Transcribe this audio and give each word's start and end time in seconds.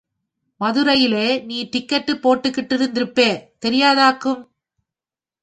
மதுரையிலே 0.59 1.43
நீ 1.45 1.69
டிக்கெட்டுப் 1.71 2.21
போட்டுக் 2.21 2.57
கிட்டிருந்திருப்பே, 2.57 3.29
தெரியாதாக்கும். 3.61 4.41